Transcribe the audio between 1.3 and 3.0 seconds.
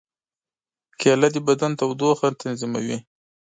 د بدن تودوخه تنظیموي.